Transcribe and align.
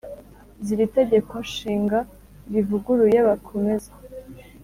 Z’iri 0.65 0.85
Tegeko 0.97 1.33
Nshinga 1.47 1.99
rivuguruye 2.53 3.19
bakomeza 3.27 3.91